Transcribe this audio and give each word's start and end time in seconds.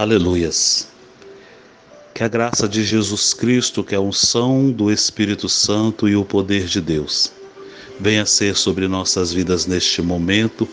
Aleluias. 0.00 0.88
Que 2.14 2.24
a 2.24 2.28
graça 2.28 2.66
de 2.66 2.82
Jesus 2.82 3.34
Cristo, 3.34 3.84
que 3.84 3.94
é 3.94 3.98
a 3.98 4.00
unção 4.00 4.70
do 4.70 4.90
Espírito 4.90 5.46
Santo 5.46 6.08
e 6.08 6.16
o 6.16 6.24
poder 6.24 6.64
de 6.64 6.80
Deus, 6.80 7.30
venha 8.00 8.24
ser 8.24 8.56
sobre 8.56 8.88
nossas 8.88 9.30
vidas 9.30 9.66
neste 9.66 10.00
momento, 10.00 10.66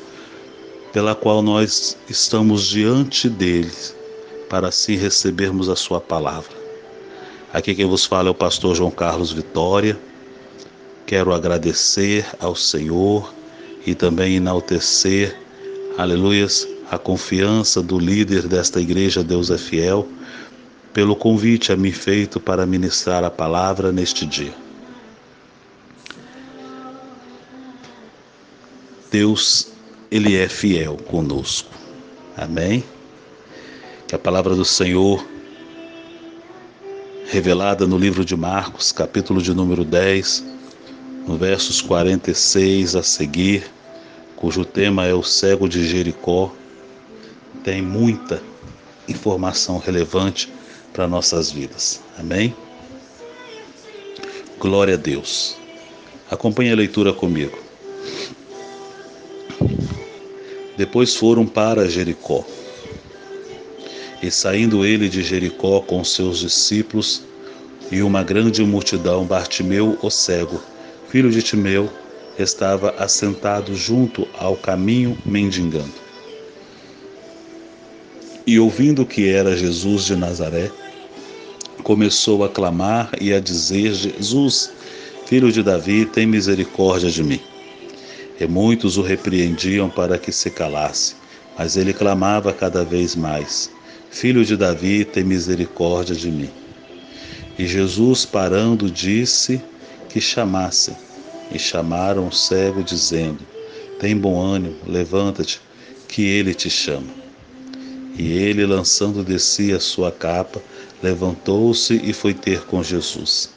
pela 0.94 1.14
qual 1.14 1.42
nós 1.42 1.98
estamos 2.10 2.66
diante 2.68 3.28
dele, 3.28 3.74
para 4.50 4.70
assim 4.70 4.96
recebermos 4.96 5.68
a 5.68 5.76
sua 5.76 6.00
palavra. 6.00 6.56
Aqui 7.52 7.76
quem 7.76 7.86
vos 7.86 8.06
fala 8.06 8.30
é 8.30 8.32
o 8.32 8.34
pastor 8.34 8.78
João 8.78 8.92
Carlos 8.92 9.34
Vitória. 9.34 10.00
Quero 11.06 11.34
agradecer 11.34 12.26
ao 12.40 12.56
Senhor 12.56 13.34
e 13.86 13.94
também 13.94 14.38
enaltecer, 14.38 15.38
aleluias, 15.98 16.66
a 16.90 16.98
confiança 16.98 17.82
do 17.82 18.00
líder 18.00 18.48
desta 18.48 18.80
igreja 18.80 19.24
Deus 19.24 19.50
é 19.50 19.58
Fiel, 19.58 20.08
pelo 20.94 21.16
convite 21.16 21.72
a 21.72 21.78
mim 21.78 21.92
feito 21.92 22.40
para 22.40 22.66
ministrar 22.66 23.24
a 23.24 23.30
palavra 23.30 23.92
neste 23.92 24.26
dia. 24.26 24.54
Deus, 29.12 29.70
Ele 30.10 30.36
é 30.36 30.50
fiel 30.50 30.98
conosco. 30.98 31.70
Amém? 32.36 32.84
Que 34.08 34.16
a 34.16 34.20
palavra 34.20 34.56
do 34.56 34.66
Senhor, 34.66 35.26
revelada 37.30 37.86
no 37.86 37.98
livro 37.98 38.24
de 38.24 38.36
Marcos, 38.36 38.92
capítulo 38.92 39.42
de 39.42 39.54
número 39.54 39.84
10, 39.84 40.44
no 41.28 41.38
versos 41.38 41.82
46 41.82 42.96
a 42.96 43.04
seguir, 43.04 43.70
cujo 44.36 44.64
tema 44.64 45.06
é 45.06 45.14
o 45.14 45.24
cego 45.24 45.68
de 45.68 45.86
Jericó, 45.88 46.54
tem 47.68 47.82
muita 47.82 48.42
informação 49.10 49.78
relevante 49.78 50.50
para 50.94 51.06
nossas 51.06 51.52
vidas. 51.52 52.00
Amém? 52.18 52.56
Glória 54.58 54.94
a 54.94 54.98
Deus. 54.98 55.58
Acompanhe 56.32 56.72
a 56.72 56.76
leitura 56.78 57.12
comigo. 57.12 57.60
Depois 60.78 61.14
foram 61.14 61.46
para 61.46 61.90
Jericó. 61.90 62.46
E 64.24 64.32
saindo 64.32 64.86
ele 64.86 65.10
de 65.10 65.22
Jericó 65.22 65.82
com 65.82 66.02
seus 66.06 66.40
discípulos 66.40 67.24
e 67.92 68.02
uma 68.02 68.24
grande 68.24 68.64
multidão, 68.64 69.26
Bartimeu, 69.26 70.00
o 70.02 70.10
cego, 70.10 70.64
filho 71.10 71.30
de 71.30 71.44
Timeu, 71.44 71.90
estava 72.40 72.92
assentado 72.92 73.76
junto 73.76 74.26
ao 74.40 74.56
caminho 74.56 75.18
mendigando. 75.26 76.07
E 78.50 78.58
ouvindo 78.62 79.06
que 79.06 79.28
era 79.28 79.58
Jesus 79.58 80.06
de 80.06 80.16
Nazaré, 80.16 80.72
começou 81.84 82.46
a 82.46 82.50
clamar 82.50 83.12
e 83.20 83.34
a 83.34 83.42
dizer: 83.42 83.94
Jesus, 83.94 84.72
filho 85.26 85.52
de 85.52 85.62
Davi, 85.62 86.06
tem 86.06 86.26
misericórdia 86.26 87.12
de 87.12 87.22
mim. 87.22 87.42
E 88.40 88.48
muitos 88.48 88.96
o 88.98 89.02
repreendiam 89.02 89.90
para 89.90 90.18
que 90.18 90.32
se 90.32 90.50
calasse, 90.50 91.16
mas 91.60 91.76
ele 91.76 91.92
clamava 91.92 92.54
cada 92.54 92.86
vez 92.86 93.18
mais: 93.18 93.70
Filho 94.10 94.46
de 94.46 94.56
Davi, 94.56 95.04
tem 95.04 95.26
misericórdia 95.26 96.16
de 96.16 96.32
mim. 96.32 96.50
E 97.60 97.68
Jesus, 97.68 98.26
parando, 98.26 98.90
disse 98.90 99.62
que 100.08 100.22
chamassem. 100.22 100.96
E 101.52 101.60
chamaram 101.60 102.30
o 102.30 102.32
cego, 102.32 102.82
dizendo: 102.82 103.40
Tem 104.00 104.16
bom 104.16 104.40
ânimo, 104.40 104.78
levanta-te, 104.88 105.60
que 106.08 106.22
ele 106.22 106.54
te 106.54 106.70
chama. 106.70 107.27
E 108.18 108.32
ele, 108.32 108.66
lançando 108.66 109.24
de 109.24 109.40
si 109.40 109.72
a 109.72 109.80
sua 109.80 110.12
capa, 110.12 110.62
levantou-se 111.04 111.94
e 111.94 112.12
foi 112.14 112.34
ter 112.34 112.62
com 112.66 112.82
Jesus. 112.82 113.50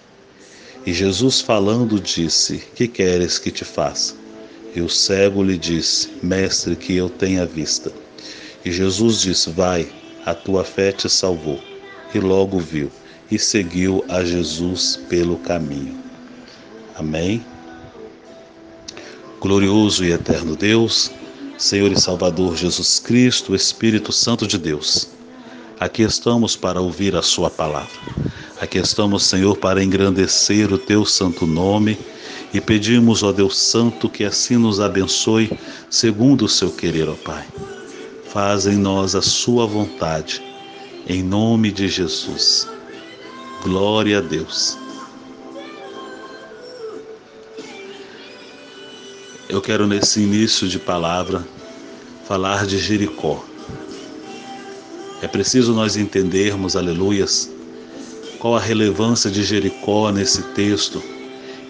E 0.85 0.93
Jesus, 0.93 1.41
falando, 1.41 1.99
disse: 1.99 2.63
Que 2.75 2.87
queres 2.87 3.39
que 3.39 3.51
te 3.51 3.65
faça? 3.65 4.15
E 4.75 4.81
o 4.81 4.89
cego 4.89 5.43
lhe 5.43 5.57
disse: 5.57 6.11
Mestre, 6.23 6.77
que 6.77 6.95
eu 6.95 7.09
tenha 7.09 7.47
vista. 7.47 7.91
E 8.65 8.71
Jesus 8.71 9.21
disse: 9.21 9.51
Vai, 9.51 9.89
a 10.25 10.35
tua 10.35 10.65
fé 10.65 10.93
te 10.93 11.09
salvou. 11.09 11.61
E 12.15 12.19
logo 12.19 12.59
viu 12.59 12.91
e 13.31 13.39
seguiu 13.39 14.05
a 14.09 14.25
Jesus 14.25 14.99
pelo 15.09 15.39
caminho. 15.39 15.97
Amém. 16.97 17.45
Glorioso 19.41 20.05
e 20.05 20.13
eterno 20.13 20.57
Deus, 20.57 21.11
Senhor 21.61 21.93
e 21.93 22.01
Salvador 22.01 22.57
Jesus 22.57 22.99
Cristo, 22.99 23.55
Espírito 23.55 24.13
Santo 24.13 24.47
de 24.47 24.57
Deus, 24.57 25.11
aqui 25.79 26.01
estamos 26.01 26.57
para 26.57 26.81
ouvir 26.81 27.15
a 27.15 27.21
Sua 27.21 27.51
palavra. 27.51 28.01
Aqui 28.59 28.79
estamos, 28.79 29.25
Senhor, 29.25 29.59
para 29.59 29.85
engrandecer 29.85 30.73
o 30.73 30.79
Teu 30.79 31.05
santo 31.05 31.47
nome 31.47 31.99
e 32.55 32.63
pedimos, 32.63 33.23
ó 33.23 33.31
Deus 33.31 33.59
Santo, 33.59 34.09
que 34.09 34.25
assim 34.25 34.57
nos 34.57 34.81
abençoe 34.81 35.51
segundo 35.91 36.47
o 36.47 36.49
Seu 36.49 36.71
querer, 36.71 37.11
ó 37.11 37.15
Pai. 37.15 37.47
Faz 38.33 38.67
em 38.67 38.77
nós 38.77 39.15
a 39.15 39.21
Sua 39.21 39.67
vontade, 39.67 40.43
em 41.07 41.23
nome 41.23 41.71
de 41.71 41.89
Jesus. 41.89 42.67
Glória 43.63 44.17
a 44.17 44.21
Deus. 44.23 44.79
Eu 49.51 49.61
quero 49.61 49.85
nesse 49.85 50.21
início 50.21 50.69
de 50.69 50.79
palavra 50.79 51.45
falar 52.25 52.69
de 52.69 52.79
Jericó. 52.79 53.45
É 55.21 55.27
preciso 55.27 55.75
nós 55.75 55.97
entendermos, 55.97 56.77
aleluias, 56.77 57.51
qual 58.39 58.55
a 58.55 58.61
relevância 58.61 59.29
de 59.29 59.43
Jericó 59.43 60.13
nesse 60.13 60.41
texto 60.55 61.03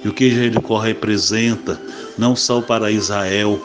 e 0.04 0.08
o 0.10 0.12
que 0.12 0.28
Jericó 0.30 0.78
representa, 0.78 1.80
não 2.18 2.36
só 2.36 2.60
para 2.60 2.91
Israel, 2.91 3.58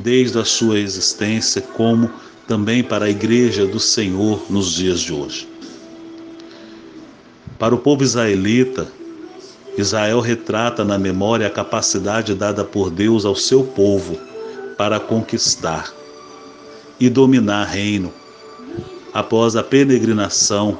desde 0.00 0.36
a 0.36 0.44
sua 0.44 0.80
existência, 0.80 1.62
como 1.62 2.10
também 2.48 2.82
para 2.82 3.04
a 3.04 3.10
igreja 3.10 3.64
do 3.64 3.78
Senhor 3.78 4.44
nos 4.50 4.72
dias 4.72 4.98
de 4.98 5.12
hoje. 5.12 5.48
Para 7.56 7.72
o 7.72 7.78
povo 7.78 8.02
israelita, 8.02 8.88
Israel 9.76 10.20
retrata 10.20 10.84
na 10.84 10.96
memória 10.96 11.46
a 11.46 11.50
capacidade 11.50 12.34
dada 12.34 12.64
por 12.64 12.90
Deus 12.90 13.24
ao 13.24 13.34
seu 13.34 13.64
povo 13.64 14.16
para 14.76 15.00
conquistar 15.00 15.92
e 17.00 17.08
dominar 17.08 17.64
reino 17.64 18.12
após 19.12 19.56
a 19.56 19.64
peregrinação 19.64 20.78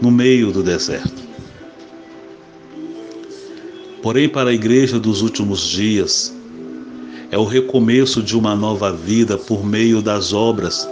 no 0.00 0.10
meio 0.10 0.52
do 0.52 0.62
deserto. 0.62 1.26
Porém, 4.00 4.28
para 4.28 4.50
a 4.50 4.54
igreja 4.54 5.00
dos 5.00 5.20
últimos 5.20 5.60
dias, 5.60 6.32
é 7.32 7.36
o 7.36 7.44
recomeço 7.44 8.22
de 8.22 8.36
uma 8.36 8.54
nova 8.54 8.92
vida 8.92 9.36
por 9.36 9.66
meio 9.66 10.00
das 10.00 10.32
obras, 10.32 10.88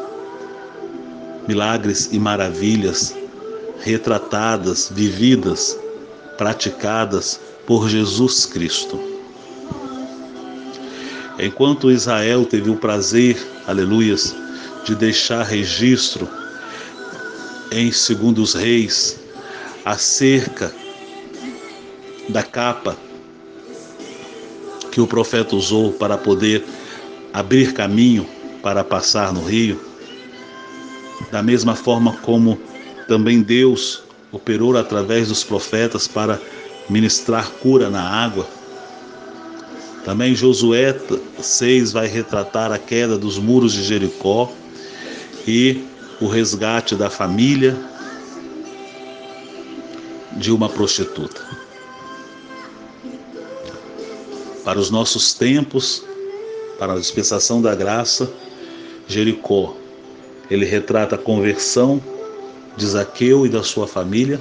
milagres 1.47 2.09
e 2.11 2.19
maravilhas 2.19 3.17
retratadas, 3.79 4.91
vividas 4.93 5.79
praticadas 6.37 7.41
por 7.67 7.89
Jesus 7.89 8.47
Cristo. 8.47 8.99
Enquanto 11.39 11.91
Israel 11.91 12.47
teve 12.47 12.71
o 12.71 12.77
prazer, 12.77 13.37
aleluias, 13.67 14.35
de 14.85 14.95
deixar 14.95 15.43
registro 15.43 16.29
em 17.71 17.93
Segundo 17.93 18.43
os 18.43 18.55
Reis 18.55 19.19
acerca 19.85 20.73
da 22.29 22.43
capa 22.43 22.97
que 24.91 25.01
o 25.01 25.07
profeta 25.07 25.55
usou 25.55 25.93
para 25.93 26.17
poder 26.17 26.65
abrir 27.33 27.75
caminho 27.75 28.27
para 28.63 28.83
passar 28.83 29.33
no 29.33 29.45
rio, 29.45 29.79
da 31.31 31.43
mesma 31.43 31.77
forma 31.77 32.17
como 32.23 32.59
também 33.07 33.43
Deus 33.43 34.06
operou 34.37 34.77
através 34.77 35.29
dos 35.29 35.43
profetas 35.43 36.07
para 36.07 36.41
ministrar 36.89 37.51
cura 37.63 37.91
na 37.91 38.03
água. 38.03 38.47
Também 40.05 40.35
Josué 40.35 40.97
6 41.41 41.93
vai 41.93 42.07
retratar 42.07 42.71
a 42.71 42.79
queda 42.79 43.19
dos 43.19 43.39
muros 43.39 43.73
de 43.73 43.83
Jericó 43.83 44.53
e 45.49 45.83
o 46.21 46.29
resgate 46.29 46.95
da 46.95 47.11
família 47.11 47.77
de 50.33 50.53
uma 50.53 50.69
prostituta. 50.69 51.41
Para 54.65 54.79
os 54.79 54.91
nossos 54.91 55.33
tempos, 55.33 56.05
para 56.79 56.93
a 56.93 56.99
dispensação 56.99 57.63
da 57.63 57.75
graça, 57.75 58.31
Jericó, 59.09 59.77
ele 60.51 60.67
retrata 60.67 61.15
a 61.15 61.19
conversão 61.19 62.03
de 62.77 62.87
Zaqueu 62.87 63.47
e 63.47 63.49
da 63.49 63.63
sua 63.63 63.87
família, 63.87 64.41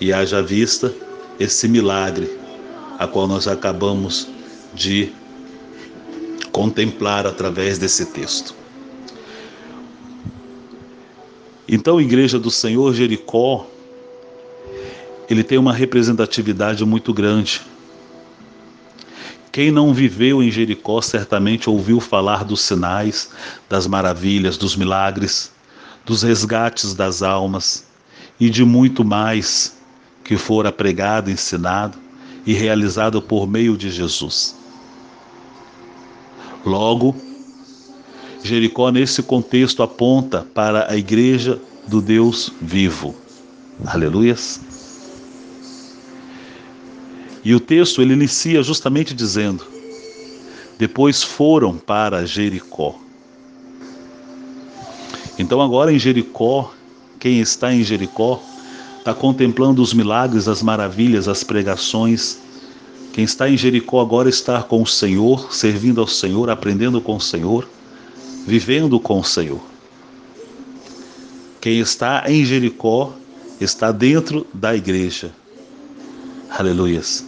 e 0.00 0.12
haja 0.12 0.42
vista 0.42 0.92
esse 1.38 1.68
milagre 1.68 2.30
a 2.98 3.06
qual 3.06 3.26
nós 3.26 3.46
acabamos 3.46 4.28
de 4.74 5.12
contemplar 6.50 7.26
através 7.26 7.78
desse 7.78 8.06
texto. 8.06 8.54
Então, 11.68 12.00
igreja 12.00 12.38
do 12.38 12.50
Senhor 12.50 12.94
Jericó, 12.94 13.66
ele 15.28 15.42
tem 15.42 15.58
uma 15.58 15.72
representatividade 15.72 16.84
muito 16.84 17.12
grande. 17.12 17.60
Quem 19.50 19.70
não 19.70 19.92
viveu 19.92 20.42
em 20.42 20.50
Jericó 20.50 21.00
certamente 21.00 21.68
ouviu 21.68 21.98
falar 21.98 22.44
dos 22.44 22.60
sinais, 22.60 23.30
das 23.68 23.86
maravilhas, 23.86 24.56
dos 24.56 24.76
milagres, 24.76 25.50
dos 26.06 26.22
resgates 26.22 26.94
das 26.94 27.20
almas 27.20 27.84
e 28.38 28.48
de 28.48 28.64
muito 28.64 29.04
mais 29.04 29.76
que 30.24 30.36
fora 30.36 30.70
pregado, 30.70 31.30
ensinado 31.30 31.98
e 32.46 32.54
realizado 32.54 33.20
por 33.20 33.46
meio 33.46 33.76
de 33.76 33.90
Jesus. 33.90 34.54
Logo, 36.64 37.14
Jericó, 38.42 38.90
nesse 38.90 39.22
contexto, 39.22 39.82
aponta 39.82 40.46
para 40.54 40.90
a 40.90 40.96
igreja 40.96 41.60
do 41.88 42.00
Deus 42.00 42.52
vivo. 42.60 43.14
Aleluias. 43.84 44.60
E 47.44 47.54
o 47.54 47.60
texto 47.60 48.00
ele 48.00 48.12
inicia 48.12 48.62
justamente 48.62 49.14
dizendo: 49.14 49.64
Depois 50.78 51.22
foram 51.22 51.76
para 51.76 52.26
Jericó. 52.26 53.05
Então, 55.38 55.60
agora 55.60 55.92
em 55.92 55.98
Jericó, 55.98 56.72
quem 57.18 57.40
está 57.40 57.72
em 57.72 57.82
Jericó 57.82 58.42
está 58.98 59.14
contemplando 59.14 59.82
os 59.82 59.92
milagres, 59.92 60.48
as 60.48 60.62
maravilhas, 60.62 61.28
as 61.28 61.44
pregações. 61.44 62.38
Quem 63.12 63.24
está 63.24 63.48
em 63.48 63.56
Jericó 63.56 64.00
agora 64.00 64.28
está 64.28 64.62
com 64.62 64.82
o 64.82 64.86
Senhor, 64.86 65.52
servindo 65.52 66.00
ao 66.00 66.06
Senhor, 66.06 66.50
aprendendo 66.50 67.00
com 67.00 67.16
o 67.16 67.20
Senhor, 67.20 67.68
vivendo 68.46 68.98
com 68.98 69.20
o 69.20 69.24
Senhor. 69.24 69.60
Quem 71.60 71.78
está 71.80 72.24
em 72.26 72.44
Jericó 72.44 73.12
está 73.60 73.92
dentro 73.92 74.46
da 74.52 74.74
igreja. 74.74 75.32
Aleluias. 76.50 77.24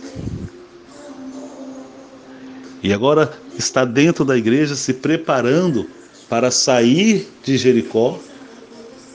E 2.83 2.93
agora 2.93 3.33
está 3.59 3.85
dentro 3.85 4.25
da 4.25 4.37
igreja 4.37 4.77
se 4.77 4.95
preparando 4.95 5.89
para 6.29 6.51
sair 6.51 7.27
de 7.45 7.57
Jericó. 7.57 8.21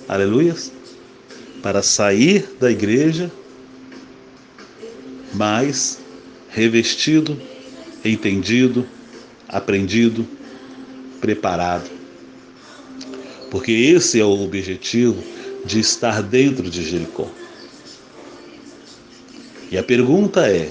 Aleluias. 0.07 0.71
Para 1.61 1.81
sair 1.81 2.45
da 2.59 2.69
igreja, 2.69 3.31
mas 5.33 5.99
revestido, 6.49 7.39
entendido, 8.03 8.85
aprendido, 9.47 10.27
preparado. 11.21 11.89
Porque 13.49 13.71
esse 13.71 14.19
é 14.19 14.25
o 14.25 14.43
objetivo 14.43 15.23
de 15.63 15.79
estar 15.79 16.21
dentro 16.21 16.69
de 16.69 16.83
Jericó. 16.83 17.29
E 19.71 19.77
a 19.77 19.83
pergunta 19.83 20.47
é: 20.49 20.69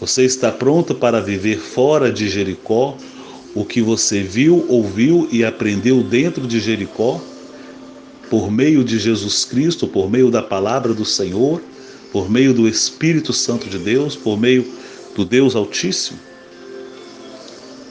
você 0.00 0.24
está 0.24 0.50
pronto 0.50 0.94
para 0.94 1.20
viver 1.20 1.58
fora 1.58 2.10
de 2.10 2.28
Jericó 2.28 2.98
o 3.56 3.64
que 3.64 3.80
você 3.80 4.22
viu, 4.22 4.66
ouviu 4.68 5.26
e 5.32 5.42
aprendeu 5.42 6.02
dentro 6.02 6.46
de 6.46 6.60
Jericó? 6.60 7.18
Por 8.28 8.50
meio 8.50 8.84
de 8.84 8.98
Jesus 8.98 9.46
Cristo, 9.46 9.88
por 9.88 10.10
meio 10.10 10.30
da 10.30 10.42
palavra 10.42 10.92
do 10.92 11.06
Senhor, 11.06 11.62
por 12.12 12.30
meio 12.30 12.52
do 12.52 12.68
Espírito 12.68 13.32
Santo 13.32 13.66
de 13.66 13.78
Deus, 13.78 14.14
por 14.14 14.38
meio 14.38 14.70
do 15.14 15.24
Deus 15.24 15.56
Altíssimo? 15.56 16.18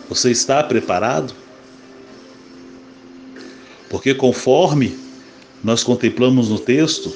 Você 0.08 0.30
está 0.30 0.62
preparado? 0.64 1.34
Porque 3.90 4.14
conforme 4.14 4.96
nós 5.64 5.84
contemplamos 5.84 6.48
no 6.48 6.60
texto, 6.60 7.12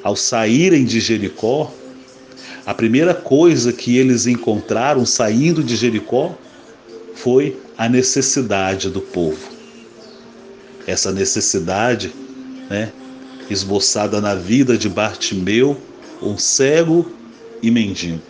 ao 0.00 0.14
saírem 0.14 0.84
de 0.84 1.00
Jericó, 1.00 1.74
a 2.64 2.72
primeira 2.72 3.14
coisa 3.14 3.72
que 3.72 3.96
eles 3.96 4.28
encontraram 4.28 5.04
saindo 5.04 5.64
de 5.64 5.74
Jericó 5.74 6.38
foi 7.22 7.56
a 7.78 7.88
necessidade 7.88 8.90
do 8.90 9.00
povo. 9.00 9.52
Essa 10.88 11.12
necessidade, 11.12 12.12
né, 12.68 12.92
esboçada 13.48 14.20
na 14.20 14.34
vida 14.34 14.76
de 14.76 14.88
Bartimeu, 14.88 15.80
um 16.20 16.36
cego 16.36 17.08
e 17.62 17.70
mendigo. 17.70 18.20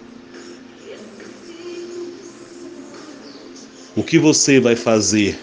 O 3.97 4.03
que 4.03 4.19
você 4.19 4.61
vai 4.61 4.77
fazer 4.77 5.39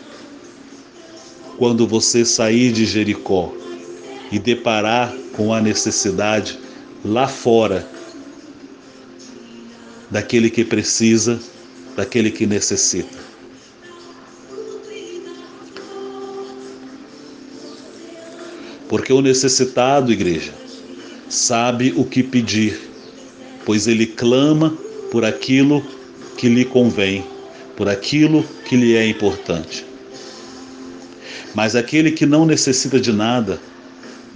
quando 1.58 1.88
você 1.88 2.24
sair 2.24 2.72
de 2.72 2.86
Jericó 2.86 3.52
e 4.32 4.38
deparar 4.38 5.12
com 5.34 5.52
a 5.52 5.60
necessidade 5.60 6.60
lá 7.04 7.28
fora 7.28 7.88
daquele 10.10 10.52
que 10.52 10.64
precisa, 10.64 11.40
daquele 11.96 12.30
que 12.30 12.46
necessita. 12.46 13.29
Porque 18.90 19.14
o 19.14 19.22
necessitado, 19.22 20.12
igreja, 20.12 20.52
sabe 21.30 21.94
o 21.96 22.04
que 22.04 22.24
pedir, 22.24 22.90
pois 23.64 23.88
ele 23.88 24.08
clama 24.08 24.76
por 25.12 25.24
aquilo 25.24 25.86
que 26.36 26.50
lhe 26.50 26.66
convém, 26.66 27.24
por 27.78 27.88
aquilo 27.88 28.44
que 28.66 28.76
lhe 28.76 28.96
é 28.96 29.08
importante. 29.08 29.86
Mas 31.54 31.76
aquele 31.76 32.12
que 32.12 32.26
não 32.26 32.48
necessita 32.48 33.00
de 33.00 33.14
nada, 33.14 33.62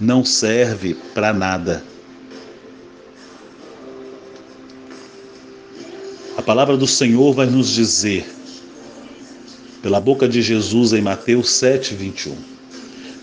não 0.00 0.24
serve 0.24 0.94
para 1.12 1.32
nada. 1.32 1.82
A 6.36 6.42
palavra 6.42 6.76
do 6.76 6.86
Senhor 6.86 7.32
vai 7.34 7.46
nos 7.46 7.70
dizer, 7.70 8.24
pela 9.82 10.00
boca 10.00 10.28
de 10.28 10.40
Jesus 10.40 10.92
em 10.92 11.00
Mateus 11.00 11.50
7, 11.50 11.94
21. 11.96 12.53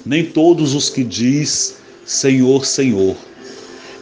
Nem 0.06 0.26
todos 0.26 0.74
os 0.74 0.90
que 0.90 1.04
diz 1.04 1.78
Senhor, 2.06 2.66
Senhor 2.66 3.16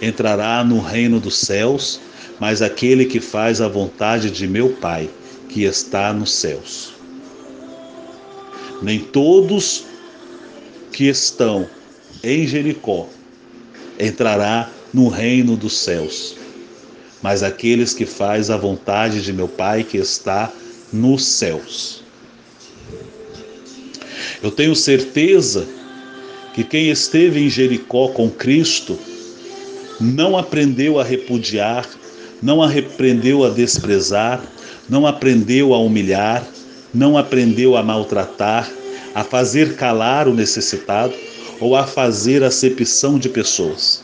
entrará 0.02 0.64
no 0.64 0.80
reino 0.80 1.20
dos 1.20 1.38
céus, 1.38 2.00
mas 2.40 2.62
aquele 2.62 3.06
que 3.06 3.20
faz 3.20 3.60
a 3.60 3.68
vontade 3.68 4.32
de 4.32 4.48
meu 4.48 4.70
Pai, 4.70 5.10
que 5.50 5.64
está 5.64 6.14
nos 6.14 6.34
céus. 6.34 6.94
Nem 8.82 9.00
todos 9.00 9.84
que 10.92 11.06
estão 11.06 11.68
em 12.24 12.48
Jericó 12.48 13.10
entrará 14.00 14.70
no 14.94 15.10
reino 15.10 15.58
dos 15.58 15.78
céus, 15.78 16.36
mas 17.22 17.44
aqueles 17.44 17.94
que 17.94 18.06
faz 18.06 18.50
a 18.50 18.56
vontade 18.56 19.22
de 19.22 19.34
meu 19.34 19.50
Pai 19.50 19.84
que 19.84 19.98
está 19.98 20.52
nos 20.94 21.26
céus. 21.26 22.02
Eu 24.42 24.50
tenho 24.50 24.74
certeza 24.74 25.68
que 26.54 26.64
quem 26.64 26.90
esteve 26.90 27.40
em 27.40 27.50
Jericó 27.50 28.10
com 28.10 28.30
Cristo 28.30 28.98
não 30.00 30.38
aprendeu 30.38 31.00
a 31.00 31.04
repudiar, 31.04 31.88
não 32.42 32.64
aprendeu 32.64 33.44
a 33.44 33.50
desprezar, 33.50 34.42
não 34.90 35.06
aprendeu 35.06 35.74
a 35.74 35.80
humilhar, 35.80 36.46
não 36.94 37.18
aprendeu 37.18 37.76
a 37.76 37.84
maltratar, 37.84 38.70
a 39.14 39.24
fazer 39.24 39.76
calar 39.76 40.28
o 40.28 40.34
necessitado 40.34 41.14
ou 41.60 41.76
a 41.76 41.86
fazer 41.86 42.44
acepção 42.44 43.20
de 43.20 43.30
pessoas. 43.30 44.04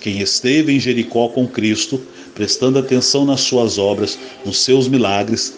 Quem 0.00 0.20
esteve 0.20 0.72
em 0.72 0.80
Jericó 0.80 1.28
com 1.28 1.46
Cristo, 1.46 2.00
prestando 2.34 2.78
atenção 2.78 3.24
nas 3.24 3.40
suas 3.40 3.78
obras, 3.78 4.18
nos 4.44 4.58
seus 4.58 4.88
milagres, 4.88 5.54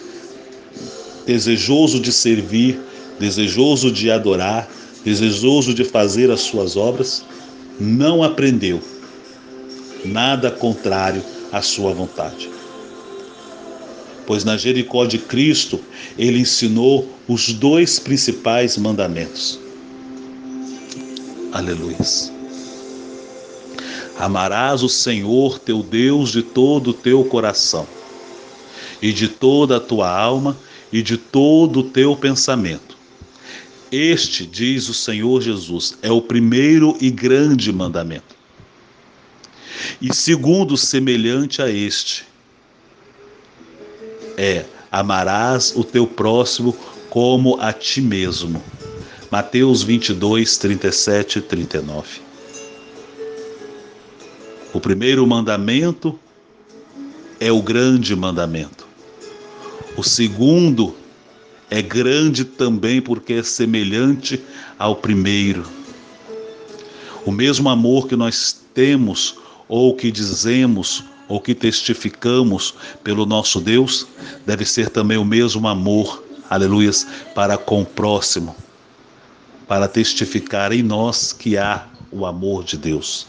desejoso 1.25 1.99
de 1.99 2.13
servir, 2.13 2.79
desejoso 3.19 3.91
de 3.91 4.09
adorar, 4.09 4.69
desejoso 5.03 5.73
de 5.73 5.83
fazer 5.83 6.31
as 6.31 6.41
suas 6.41 6.75
obras, 6.75 7.25
não 7.79 8.23
aprendeu 8.23 8.81
nada 10.03 10.51
contrário 10.51 11.23
à 11.51 11.61
sua 11.61 11.93
vontade. 11.93 12.49
Pois 14.25 14.43
na 14.43 14.57
Jericó 14.57 15.05
de 15.05 15.17
Cristo, 15.17 15.79
ele 16.17 16.39
ensinou 16.39 17.07
os 17.27 17.53
dois 17.53 17.97
principais 17.97 18.77
mandamentos 18.77 19.59
Aleluia. 21.57 21.97
Amarás 24.19 24.83
o 24.83 24.89
Senhor 24.89 25.57
teu 25.57 25.81
Deus 25.81 26.31
de 26.31 26.43
todo 26.43 26.91
o 26.91 26.93
teu 26.93 27.23
coração, 27.23 27.87
e 29.01 29.11
de 29.11 29.27
toda 29.27 29.77
a 29.77 29.79
tua 29.79 30.07
alma, 30.07 30.55
e 30.93 31.01
de 31.01 31.17
todo 31.17 31.79
o 31.79 31.83
teu 31.83 32.15
pensamento. 32.15 32.86
Este, 33.91 34.45
diz 34.45 34.89
o 34.89 34.93
Senhor 34.93 35.41
Jesus, 35.41 35.97
é 36.01 36.11
o 36.11 36.21
primeiro 36.21 36.97
e 36.99 37.09
grande 37.09 37.71
mandamento. 37.71 38.35
E 40.01 40.13
segundo, 40.13 40.75
semelhante 40.75 41.61
a 41.61 41.69
este, 41.69 42.25
é: 44.37 44.65
amarás 44.91 45.73
o 45.75 45.83
teu 45.83 46.05
próximo 46.05 46.75
como 47.09 47.59
a 47.61 47.71
ti 47.71 48.01
mesmo. 48.01 48.61
Mateus 49.31 49.83
22, 49.83 50.57
37 50.57 51.39
e 51.39 51.41
39. 51.41 52.21
O 54.73 54.79
primeiro 54.79 55.25
mandamento 55.25 56.17
é 57.39 57.51
o 57.51 57.61
grande 57.61 58.15
mandamento. 58.15 58.87
O 59.95 60.03
segundo 60.03 60.95
é 61.69 61.81
grande 61.81 62.45
também 62.45 63.01
porque 63.01 63.33
é 63.33 63.43
semelhante 63.43 64.41
ao 64.79 64.95
primeiro. 64.95 65.65
O 67.25 67.31
mesmo 67.31 67.67
amor 67.67 68.07
que 68.07 68.15
nós 68.15 68.61
temos, 68.73 69.35
ou 69.67 69.95
que 69.95 70.11
dizemos, 70.11 71.03
ou 71.27 71.41
que 71.41 71.53
testificamos 71.53 72.73
pelo 73.03 73.25
nosso 73.25 73.59
Deus, 73.59 74.07
deve 74.45 74.63
ser 74.63 74.89
também 74.89 75.17
o 75.17 75.25
mesmo 75.25 75.67
amor, 75.67 76.23
aleluias, 76.49 77.05
para 77.35 77.57
com 77.57 77.81
o 77.81 77.85
próximo, 77.85 78.55
para 79.67 79.89
testificar 79.89 80.71
em 80.71 80.81
nós 80.81 81.33
que 81.33 81.57
há 81.57 81.85
o 82.09 82.25
amor 82.25 82.63
de 82.63 82.77
Deus. 82.77 83.27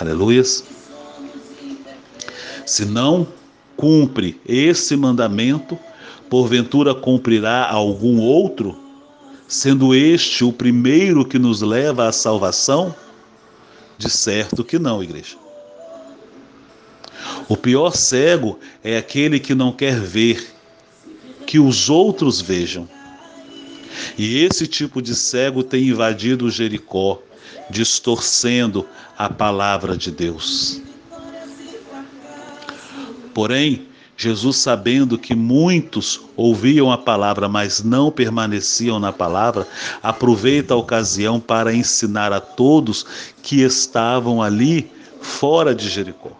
Aleluias. 0.00 0.64
Se 2.66 2.84
não 2.84 3.28
cumpre 3.76 4.40
esse 4.44 4.96
mandamento, 4.96 5.78
porventura 6.28 6.94
cumprirá 6.94 7.68
algum 7.68 8.20
outro, 8.20 8.78
sendo 9.48 9.94
este 9.94 10.44
o 10.44 10.52
primeiro 10.52 11.24
que 11.24 11.38
nos 11.38 11.62
leva 11.62 12.08
à 12.08 12.12
salvação? 12.12 12.94
De 13.96 14.10
certo 14.10 14.64
que 14.64 14.78
não, 14.78 15.02
igreja. 15.02 15.36
O 17.48 17.56
pior 17.56 17.96
cego 17.96 18.58
é 18.82 18.98
aquele 18.98 19.38
que 19.38 19.54
não 19.54 19.72
quer 19.72 20.00
ver, 20.00 20.52
que 21.46 21.58
os 21.58 21.88
outros 21.88 22.40
vejam. 22.40 22.88
E 24.18 24.44
esse 24.44 24.66
tipo 24.66 25.00
de 25.00 25.14
cego 25.14 25.62
tem 25.62 25.88
invadido 25.88 26.50
Jericó, 26.50 27.22
distorcendo 27.70 28.86
a 29.16 29.30
palavra 29.30 29.96
de 29.96 30.10
Deus. 30.10 30.80
Porém, 33.32 33.86
Jesus, 34.16 34.56
sabendo 34.56 35.18
que 35.18 35.34
muitos 35.34 36.20
ouviam 36.36 36.90
a 36.90 36.96
palavra, 36.96 37.48
mas 37.48 37.82
não 37.82 38.10
permaneciam 38.10 38.98
na 38.98 39.12
palavra, 39.12 39.68
aproveita 40.02 40.72
a 40.72 40.76
ocasião 40.76 41.38
para 41.38 41.74
ensinar 41.74 42.32
a 42.32 42.40
todos 42.40 43.04
que 43.42 43.60
estavam 43.60 44.42
ali 44.42 44.90
fora 45.20 45.74
de 45.74 45.88
Jericó. 45.88 46.30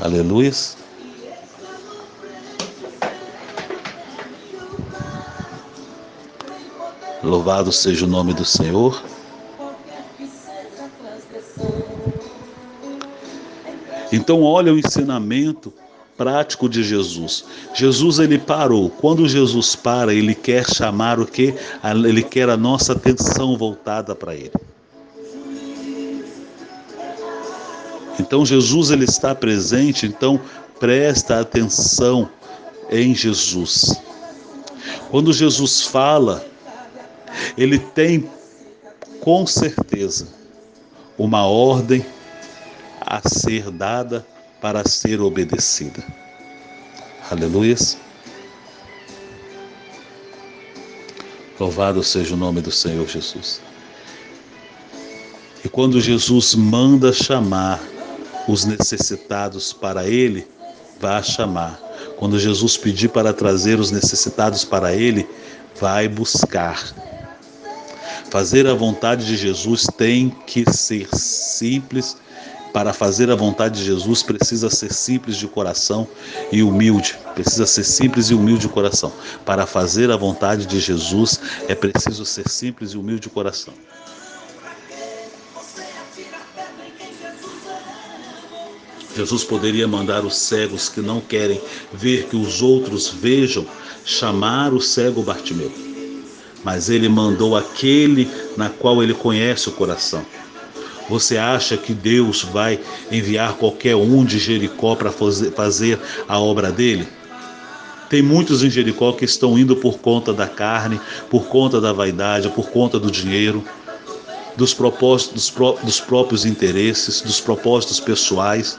Aleluia. 0.00 0.52
Louvado 7.22 7.70
seja 7.70 8.04
o 8.04 8.08
nome 8.08 8.34
do 8.34 8.44
Senhor. 8.44 9.00
Então 14.22 14.40
olha 14.44 14.72
o 14.72 14.78
ensinamento 14.78 15.72
prático 16.16 16.68
de 16.68 16.84
Jesus. 16.84 17.44
Jesus 17.74 18.20
ele 18.20 18.38
parou. 18.38 18.88
Quando 18.88 19.28
Jesus 19.28 19.74
para, 19.74 20.14
ele 20.14 20.32
quer 20.32 20.64
chamar 20.64 21.18
o 21.18 21.26
que? 21.26 21.52
Ele 21.82 22.22
quer 22.22 22.48
a 22.48 22.56
nossa 22.56 22.92
atenção 22.92 23.58
voltada 23.58 24.14
para 24.14 24.32
ele. 24.32 24.52
Então 28.20 28.46
Jesus 28.46 28.92
ele 28.92 29.06
está 29.06 29.34
presente, 29.34 30.06
então 30.06 30.40
presta 30.78 31.40
atenção 31.40 32.28
em 32.92 33.16
Jesus. 33.16 34.00
Quando 35.10 35.32
Jesus 35.32 35.82
fala, 35.82 36.46
ele 37.58 37.80
tem 37.80 38.30
com 39.18 39.44
certeza 39.48 40.28
uma 41.18 41.44
ordem 41.44 42.06
a 43.12 43.20
ser 43.28 43.70
dada 43.70 44.26
para 44.58 44.88
ser 44.88 45.20
obedecida. 45.20 46.02
Aleluia. 47.30 47.76
Louvado 51.60 52.02
seja 52.02 52.32
o 52.32 52.38
nome 52.38 52.62
do 52.62 52.70
Senhor 52.70 53.06
Jesus. 53.06 53.60
E 55.62 55.68
quando 55.68 56.00
Jesus 56.00 56.54
manda 56.54 57.12
chamar 57.12 57.78
os 58.48 58.64
necessitados 58.64 59.74
para 59.74 60.08
ele, 60.08 60.48
vá 60.98 61.22
chamar. 61.22 61.78
Quando 62.16 62.38
Jesus 62.38 62.78
pedir 62.78 63.10
para 63.10 63.34
trazer 63.34 63.78
os 63.78 63.90
necessitados 63.90 64.64
para 64.64 64.94
ele, 64.94 65.28
vai 65.78 66.08
buscar. 66.08 66.82
Fazer 68.30 68.66
a 68.66 68.72
vontade 68.72 69.26
de 69.26 69.36
Jesus 69.36 69.86
tem 69.98 70.30
que 70.46 70.64
ser 70.72 71.06
simples. 71.14 72.16
Para 72.72 72.92
fazer 72.94 73.30
a 73.30 73.34
vontade 73.34 73.80
de 73.80 73.84
Jesus 73.84 74.22
precisa 74.22 74.70
ser 74.70 74.92
simples 74.92 75.36
de 75.36 75.46
coração 75.46 76.08
e 76.50 76.62
humilde. 76.62 77.18
Precisa 77.34 77.66
ser 77.66 77.84
simples 77.84 78.30
e 78.30 78.34
humilde 78.34 78.62
de 78.62 78.68
coração. 78.68 79.12
Para 79.44 79.66
fazer 79.66 80.10
a 80.10 80.16
vontade 80.16 80.64
de 80.64 80.80
Jesus 80.80 81.38
é 81.68 81.74
preciso 81.74 82.24
ser 82.24 82.48
simples 82.48 82.92
e 82.92 82.96
humilde 82.96 83.22
de 83.22 83.28
coração. 83.28 83.74
Jesus 89.14 89.44
poderia 89.44 89.86
mandar 89.86 90.24
os 90.24 90.36
cegos 90.36 90.88
que 90.88 91.02
não 91.02 91.20
querem 91.20 91.60
ver 91.92 92.28
que 92.28 92.36
os 92.36 92.62
outros 92.62 93.08
vejam 93.08 93.66
chamar 94.04 94.72
o 94.72 94.80
cego 94.80 95.22
Bartimeu. 95.22 95.70
Mas 96.64 96.88
ele 96.88 97.08
mandou 97.08 97.54
aquele 97.54 98.30
na 98.56 98.70
qual 98.70 99.02
ele 99.02 99.12
conhece 99.12 99.68
o 99.68 99.72
coração. 99.72 100.24
Você 101.08 101.36
acha 101.36 101.76
que 101.76 101.92
Deus 101.92 102.42
vai 102.42 102.78
enviar 103.10 103.54
qualquer 103.54 103.96
um 103.96 104.24
de 104.24 104.38
Jericó 104.38 104.94
para 104.94 105.10
fazer 105.10 105.98
a 106.28 106.38
obra 106.38 106.70
dele? 106.70 107.06
Tem 108.08 108.22
muitos 108.22 108.62
em 108.62 108.70
Jericó 108.70 109.12
que 109.12 109.24
estão 109.24 109.58
indo 109.58 109.74
por 109.76 109.98
conta 109.98 110.32
da 110.32 110.46
carne, 110.46 111.00
por 111.30 111.46
conta 111.46 111.80
da 111.80 111.92
vaidade, 111.92 112.48
por 112.50 112.68
conta 112.70 113.00
do 113.00 113.10
dinheiro, 113.10 113.64
dos 114.56 114.74
propósitos, 114.74 115.50
dos, 115.50 115.80
dos 115.82 116.00
próprios 116.00 116.44
interesses, 116.44 117.22
dos 117.22 117.40
propósitos 117.40 118.00
pessoais, 118.00 118.78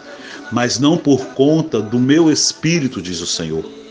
mas 0.51 0.77
não 0.77 0.98
por 0.98 1.25
conta 1.30 1.82
do 1.82 2.00
meu 2.00 2.32
espírito, 2.32 3.01
diz 3.01 3.22
o 3.22 3.27
Senhor. 3.27 3.83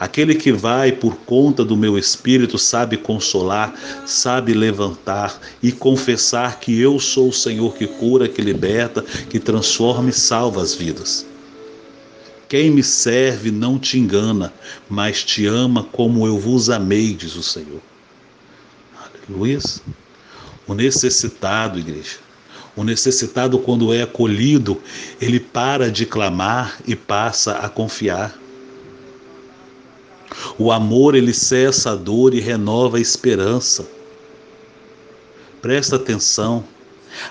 Aquele 0.00 0.34
que 0.34 0.50
vai 0.50 0.92
por 0.92 1.14
conta 1.14 1.62
do 1.62 1.76
meu 1.76 1.98
espírito 1.98 2.56
sabe 2.56 2.96
consolar, 2.96 3.74
sabe 4.06 4.54
levantar 4.54 5.38
e 5.62 5.70
confessar 5.70 6.58
que 6.58 6.80
eu 6.80 6.98
sou 6.98 7.28
o 7.28 7.32
Senhor 7.34 7.74
que 7.74 7.86
cura, 7.86 8.26
que 8.26 8.40
liberta, 8.40 9.02
que 9.02 9.38
transforma 9.38 10.08
e 10.08 10.12
salva 10.14 10.62
as 10.62 10.74
vidas. 10.74 11.26
Quem 12.48 12.70
me 12.70 12.82
serve 12.82 13.50
não 13.50 13.78
te 13.78 13.98
engana, 13.98 14.54
mas 14.88 15.22
te 15.22 15.44
ama 15.44 15.84
como 15.84 16.26
eu 16.26 16.38
vos 16.38 16.70
amei, 16.70 17.12
diz 17.12 17.36
o 17.36 17.42
Senhor. 17.42 17.82
Aleluia. 19.28 19.58
O 20.66 20.72
necessitado, 20.72 21.78
igreja, 21.78 22.16
o 22.74 22.82
necessitado, 22.82 23.58
quando 23.58 23.92
é 23.92 24.00
acolhido, 24.00 24.80
ele 25.20 25.38
para 25.38 25.90
de 25.90 26.06
clamar 26.06 26.80
e 26.86 26.96
passa 26.96 27.58
a 27.58 27.68
confiar. 27.68 28.39
O 30.58 30.70
amor 30.70 31.14
ele 31.14 31.32
cessa 31.32 31.92
a 31.92 31.96
dor 31.96 32.34
e 32.34 32.40
renova 32.40 32.98
a 32.98 33.00
esperança. 33.00 33.88
Presta 35.60 35.96
atenção. 35.96 36.64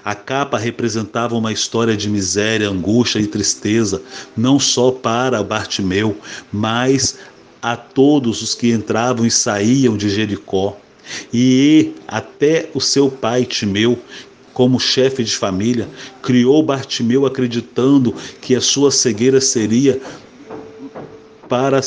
A 0.03 0.13
capa 0.13 0.57
representava 0.57 1.35
uma 1.35 1.51
história 1.51 1.95
de 1.95 2.09
miséria, 2.09 2.69
angústia 2.69 3.19
e 3.19 3.27
tristeza, 3.27 4.01
não 4.35 4.59
só 4.59 4.91
para 4.91 5.41
Bartimeu, 5.41 6.17
mas 6.51 7.17
a 7.61 7.75
todos 7.75 8.41
os 8.41 8.53
que 8.55 8.71
entravam 8.71 9.25
e 9.25 9.31
saíam 9.31 9.97
de 9.97 10.09
Jericó. 10.09 10.77
E 11.33 11.93
até 12.07 12.69
o 12.73 12.79
seu 12.79 13.09
pai 13.09 13.45
Timeu, 13.45 13.97
como 14.53 14.79
chefe 14.79 15.23
de 15.23 15.35
família, 15.35 15.87
criou 16.21 16.61
Bartimeu 16.61 17.25
acreditando 17.25 18.13
que 18.41 18.55
a 18.55 18.61
sua 18.61 18.91
cegueira 18.91 19.41
seria 19.41 19.99
para 21.47 21.81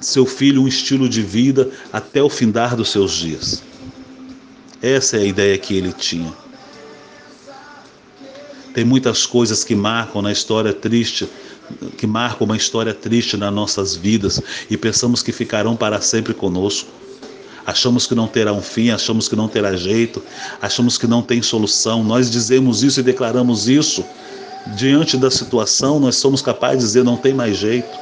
seu 0.00 0.26
filho 0.26 0.62
um 0.62 0.68
estilo 0.68 1.08
de 1.08 1.22
vida 1.22 1.70
até 1.92 2.22
o 2.22 2.28
findar 2.28 2.76
dos 2.76 2.90
seus 2.90 3.12
dias. 3.12 3.62
Essa 4.82 5.16
é 5.16 5.20
a 5.20 5.24
ideia 5.24 5.58
que 5.58 5.74
ele 5.74 5.92
tinha. 5.92 6.32
Tem 8.74 8.84
muitas 8.84 9.24
coisas 9.24 9.64
que 9.64 9.74
marcam 9.74 10.20
na 10.20 10.30
história 10.30 10.72
triste, 10.72 11.26
que 11.96 12.06
marcam 12.06 12.44
uma 12.44 12.56
história 12.56 12.92
triste 12.92 13.36
nas 13.36 13.52
nossas 13.52 13.96
vidas 13.96 14.40
e 14.68 14.76
pensamos 14.76 15.22
que 15.22 15.32
ficarão 15.32 15.74
para 15.74 16.00
sempre 16.00 16.34
conosco. 16.34 16.90
Achamos 17.64 18.06
que 18.06 18.14
não 18.14 18.28
terá 18.28 18.52
um 18.52 18.60
fim, 18.60 18.90
achamos 18.90 19.28
que 19.28 19.34
não 19.34 19.48
terá 19.48 19.74
jeito, 19.74 20.22
achamos 20.60 20.98
que 20.98 21.06
não 21.06 21.22
tem 21.22 21.42
solução. 21.42 22.04
Nós 22.04 22.30
dizemos 22.30 22.84
isso 22.84 23.00
e 23.00 23.02
declaramos 23.02 23.66
isso. 23.66 24.04
Diante 24.76 25.16
da 25.16 25.30
situação, 25.30 25.98
nós 25.98 26.16
somos 26.16 26.42
capazes 26.42 26.80
de 26.80 26.84
dizer 26.86 27.04
não 27.04 27.16
tem 27.16 27.32
mais 27.32 27.56
jeito. 27.56 27.98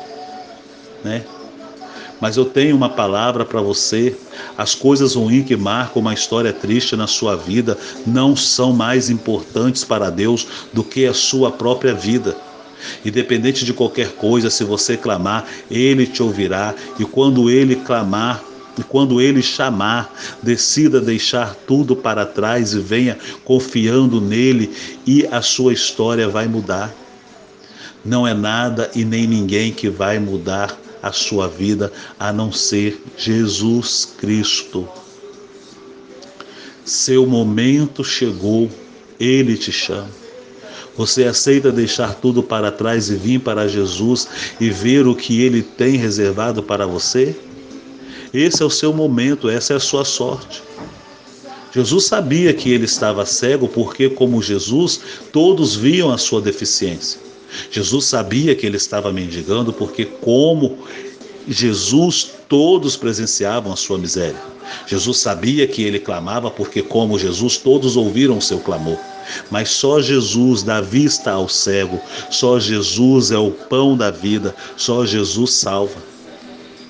né? 1.04 1.24
Mas 2.20 2.36
eu 2.36 2.44
tenho 2.44 2.76
uma 2.76 2.88
palavra 2.88 3.44
para 3.44 3.60
você. 3.60 4.16
As 4.56 4.74
coisas 4.74 5.14
ruins 5.14 5.46
que 5.46 5.56
marcam 5.56 6.00
uma 6.00 6.14
história 6.14 6.52
triste 6.52 6.96
na 6.96 7.06
sua 7.06 7.36
vida 7.36 7.76
não 8.06 8.36
são 8.36 8.72
mais 8.72 9.10
importantes 9.10 9.84
para 9.84 10.10
Deus 10.10 10.46
do 10.72 10.84
que 10.84 11.06
a 11.06 11.14
sua 11.14 11.50
própria 11.50 11.94
vida. 11.94 12.36
Independente 13.04 13.64
de 13.64 13.72
qualquer 13.72 14.12
coisa, 14.12 14.50
se 14.50 14.62
você 14.62 14.96
clamar, 14.96 15.46
Ele 15.70 16.06
te 16.06 16.22
ouvirá. 16.22 16.74
E 16.98 17.04
quando 17.04 17.50
Ele 17.50 17.76
clamar, 17.76 18.42
e 18.78 18.82
quando 18.82 19.20
Ele 19.20 19.42
chamar, 19.42 20.12
decida 20.42 21.00
deixar 21.00 21.54
tudo 21.66 21.96
para 21.96 22.26
trás 22.26 22.74
e 22.74 22.78
venha 22.78 23.18
confiando 23.44 24.20
nele, 24.20 24.74
e 25.06 25.26
a 25.30 25.42
sua 25.42 25.72
história 25.72 26.28
vai 26.28 26.46
mudar. 26.46 26.92
Não 28.04 28.26
é 28.26 28.34
nada 28.34 28.90
e 28.94 29.04
nem 29.04 29.26
ninguém 29.26 29.72
que 29.72 29.88
vai 29.88 30.18
mudar 30.18 30.83
a 31.04 31.12
sua 31.12 31.46
vida 31.46 31.92
a 32.18 32.32
não 32.32 32.50
ser 32.50 32.98
Jesus 33.18 34.14
Cristo. 34.16 34.88
Seu 36.82 37.26
momento 37.26 38.02
chegou, 38.02 38.70
Ele 39.20 39.56
te 39.56 39.70
chama. 39.70 40.08
Você 40.96 41.24
aceita 41.24 41.70
deixar 41.70 42.14
tudo 42.14 42.42
para 42.42 42.72
trás 42.72 43.10
e 43.10 43.16
vir 43.16 43.40
para 43.40 43.68
Jesus 43.68 44.28
e 44.58 44.70
ver 44.70 45.06
o 45.06 45.14
que 45.14 45.42
Ele 45.42 45.62
tem 45.62 45.96
reservado 45.96 46.62
para 46.62 46.86
você? 46.86 47.36
Esse 48.32 48.62
é 48.62 48.64
o 48.64 48.70
seu 48.70 48.92
momento, 48.92 49.50
essa 49.50 49.74
é 49.74 49.76
a 49.76 49.80
sua 49.80 50.06
sorte. 50.06 50.62
Jesus 51.74 52.04
sabia 52.06 52.54
que 52.54 52.70
ele 52.70 52.84
estava 52.84 53.26
cego 53.26 53.68
porque, 53.68 54.08
como 54.08 54.40
Jesus, 54.40 55.00
todos 55.32 55.74
viam 55.74 56.10
a 56.10 56.16
sua 56.16 56.40
deficiência. 56.40 57.23
Jesus 57.70 58.06
sabia 58.06 58.54
que 58.54 58.66
ele 58.66 58.76
estava 58.76 59.12
mendigando 59.12 59.72
porque, 59.72 60.04
como 60.04 60.78
Jesus, 61.46 62.30
todos 62.48 62.96
presenciavam 62.96 63.72
a 63.72 63.76
sua 63.76 63.98
miséria. 63.98 64.40
Jesus 64.86 65.18
sabia 65.18 65.66
que 65.66 65.82
ele 65.82 65.98
clamava 65.98 66.50
porque, 66.50 66.82
como 66.82 67.18
Jesus, 67.18 67.58
todos 67.58 67.96
ouviram 67.96 68.38
o 68.38 68.42
seu 68.42 68.58
clamor. 68.58 68.98
Mas 69.50 69.70
só 69.70 70.00
Jesus 70.00 70.62
dá 70.62 70.80
vista 70.80 71.30
ao 71.30 71.48
cego, 71.48 72.00
só 72.30 72.58
Jesus 72.58 73.30
é 73.30 73.38
o 73.38 73.50
pão 73.50 73.96
da 73.96 74.10
vida, 74.10 74.54
só 74.76 75.04
Jesus 75.06 75.54
salva. 75.54 76.02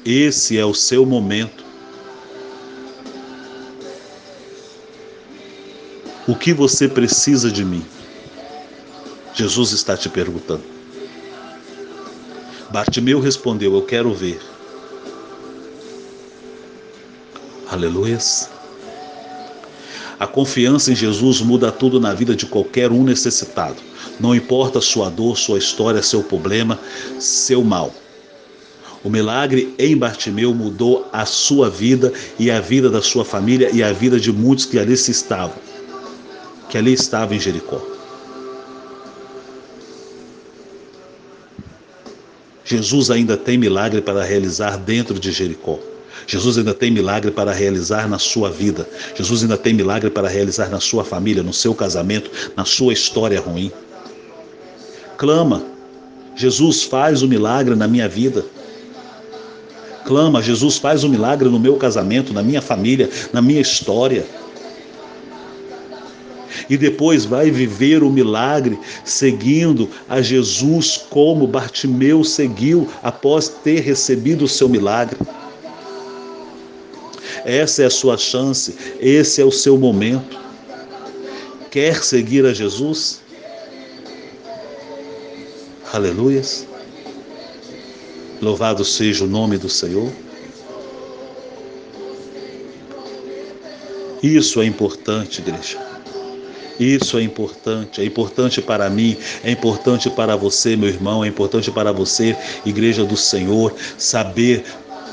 Esse 0.05 0.59
é 0.59 0.65
o 0.65 0.75
seu 0.75 1.07
momento. 1.07 1.65
O 6.27 6.35
que 6.35 6.53
você 6.53 6.89
precisa 6.89 7.51
de 7.51 7.65
mim? 7.65 7.85
Jesus 9.35 9.73
está 9.73 9.97
te 9.97 10.09
perguntando. 10.09 10.63
Bartimeu 12.71 13.21
respondeu: 13.21 13.75
Eu 13.75 13.83
quero 13.83 14.15
ver. 14.15 14.41
Aleluias. 17.71 18.49
A 20.19 20.27
confiança 20.27 20.93
em 20.93 20.95
Jesus 20.95 21.41
muda 21.41 21.73
tudo 21.73 22.01
na 22.01 22.15
vida 22.15 22.37
de 22.37 22.47
qualquer 22.47 22.93
um 22.93 23.03
necessitado. 23.03 23.77
Não 24.21 24.35
importa 24.35 24.81
sua 24.81 25.11
dor, 25.11 25.37
sua 25.37 25.59
história, 25.59 26.03
seu 26.03 26.23
problema, 26.23 26.79
seu 27.19 27.65
mal. 27.65 27.93
O 29.03 29.11
milagre 29.11 29.75
em 29.79 29.97
Bartimeu 29.97 30.55
mudou 30.55 31.09
a 31.13 31.27
sua 31.27 31.69
vida 31.69 32.13
e 32.39 32.51
a 32.51 32.61
vida 32.61 32.89
da 32.89 33.03
sua 33.03 33.25
família 33.25 33.69
e 33.73 33.83
a 33.83 33.93
vida 33.93 34.19
de 34.19 34.33
muitos 34.33 34.65
que 34.65 34.79
ali 34.79 34.97
se 34.97 35.11
estavam, 35.11 35.57
que 36.71 36.79
ali 36.79 36.93
estavam 36.93 37.37
em 37.37 37.41
Jericó. 37.41 37.94
Jesus 42.77 43.11
ainda 43.11 43.37
tem 43.37 43.57
milagre 43.57 44.01
para 44.01 44.23
realizar 44.23 44.77
dentro 44.77 45.19
de 45.19 45.31
Jericó. 45.33 45.79
Jesus 46.27 46.59
ainda 46.59 46.73
tem 46.73 46.91
milagre 46.91 47.31
para 47.31 47.53
realizar 47.53 48.09
na 48.09 48.19
sua 48.19 48.51
vida. 48.51 48.89
Jesus 49.15 49.43
ainda 49.43 49.57
tem 49.57 49.75
milagre 49.75 50.11
para 50.11 50.29
realizar 50.29 50.71
na 50.71 50.81
sua 50.81 51.05
família, 51.05 51.43
no 51.43 51.53
seu 51.53 51.75
casamento, 51.75 52.31
na 52.57 52.65
sua 52.65 52.93
história 52.93 53.41
ruim. 53.41 53.71
Clama, 55.17 55.63
Jesus 56.35 56.83
faz 56.83 57.23
o 57.23 57.29
milagre 57.29 57.75
na 57.75 57.87
minha 57.87 58.09
vida. 58.09 58.45
Clama, 60.05 60.43
Jesus 60.43 60.77
faz 60.77 61.05
o 61.05 61.09
milagre 61.09 61.49
no 61.49 61.59
meu 61.59 61.77
casamento, 61.77 62.33
na 62.33 62.43
minha 62.43 62.61
família, 62.61 63.09
na 63.33 63.41
minha 63.41 63.61
história 63.61 64.27
e 66.69 66.77
depois 66.77 67.25
vai 67.25 67.51
viver 67.51 68.03
o 68.03 68.11
milagre 68.11 68.79
seguindo 69.05 69.89
a 70.09 70.21
Jesus 70.21 70.97
como 71.11 71.47
Bartimeu 71.47 72.25
seguiu 72.25 72.89
após 73.03 73.49
ter 73.49 73.81
recebido 73.81 74.45
o 74.45 74.49
seu 74.49 74.69
milagre. 74.69 75.19
Essa 77.45 77.83
é 77.83 77.87
a 77.87 77.91
sua 77.91 78.17
chance, 78.17 78.75
esse 78.99 79.41
é 79.41 79.45
o 79.45 79.53
seu 79.53 79.77
momento. 79.77 80.39
Quer 81.71 82.03
seguir 82.03 82.47
a 82.47 82.55
Jesus? 82.55 83.21
Aleluias. 85.93 86.67
Louvado 88.41 88.85
seja 88.85 89.25
o 89.25 89.29
nome 89.29 89.59
do 89.59 89.69
Senhor. 89.69 90.11
Isso 94.23 94.61
é 94.63 94.65
importante, 94.65 95.41
igreja. 95.41 95.94
Isso 96.79 97.19
é 97.19 97.23
importante, 97.23 98.01
é 98.01 98.05
importante 98.05 98.61
para 98.61 98.89
mim, 98.91 99.17
é 99.43 99.51
importante 99.51 100.11
para 100.11 100.37
você, 100.37 100.77
meu 100.77 100.89
irmão, 100.89 101.25
é 101.25 101.29
importante 101.29 101.71
para 101.71 101.93
você, 101.93 102.37
igreja 102.65 103.05
do 103.05 103.17
Senhor, 103.17 103.75
saber 103.97 104.65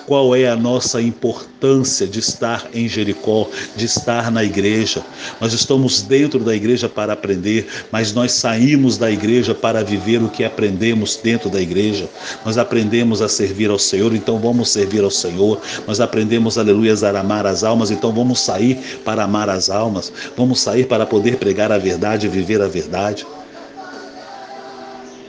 qual 0.06 0.36
é 0.36 0.48
a 0.48 0.56
nossa 0.56 1.02
importância 1.02 2.08
de 2.08 2.20
estar 2.20 2.70
em 2.74 2.88
Jericó, 2.88 3.48
de 3.76 3.86
estar 3.86 4.32
na 4.32 4.44
igreja. 4.44 5.04
Nós 5.40 5.54
estamos 5.54 6.02
dentro 6.02 6.40
da 6.40 6.56
igreja 6.56 6.90
para 6.90 7.14
aprender, 7.14 7.68
mas 7.92 8.14
nós 8.14 8.32
saímos 8.34 8.98
da 8.98 9.12
igreja 9.12 9.54
para 9.54 9.84
viver 9.84 10.22
o 10.22 10.30
que 10.30 10.44
aprendemos 10.44 11.20
dentro 11.22 11.50
da 11.50 11.62
igreja. 11.62 12.10
Nós 12.46 12.58
aprendemos 12.58 13.22
a 13.22 13.30
servir 13.30 13.70
ao 13.70 13.80
Senhor, 13.80 14.14
então 14.14 14.40
vamos 14.40 14.70
servir 14.70 15.04
ao 15.04 15.12
Senhor. 15.12 15.62
Nós 15.88 16.00
aprendemos, 16.00 16.58
aleluia, 16.58 16.94
a 16.94 17.20
amar 17.20 17.46
as 17.46 17.64
almas, 17.64 17.92
então 17.92 18.12
vamos 18.12 18.40
sair 18.40 19.00
para 19.06 19.24
amar 19.24 19.50
as 19.50 19.70
almas. 19.70 20.12
Vamos 20.36 20.60
sair 20.60 20.86
para 20.86 21.06
poder 21.06 21.38
pregar 21.38 21.72
a 21.72 21.78
verdade 21.78 22.28
e 22.28 22.30
viver 22.30 22.62
a 22.62 22.68
verdade. 22.68 23.26